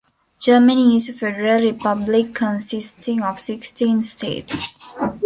[0.39, 4.63] Germany is a federal republic consisting of sixteen states.